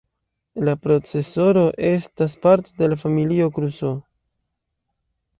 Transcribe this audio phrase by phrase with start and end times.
[0.67, 3.99] La procesoro estas parto de familio Crusoe.